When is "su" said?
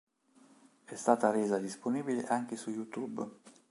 2.55-2.71